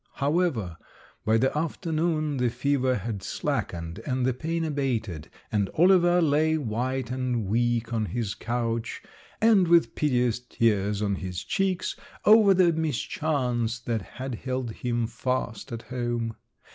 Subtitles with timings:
[0.15, 0.77] However,
[1.23, 7.11] by the afternoon the fever had slackened, and the pain abated, and Oliver lay white
[7.11, 9.03] and weak on his couch,
[9.41, 11.95] and with piteous tears on his cheeks
[12.25, 16.35] over the mischance that had held him fast at home.